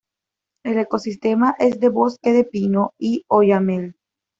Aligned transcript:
El 0.65 0.79
ecosistema 0.79 1.55
es 1.59 1.79
de 1.79 1.89
bosque 1.89 2.31
de 2.33 2.43
pino 2.43 2.91
y 2.97 3.23
oyamel. 3.29 3.93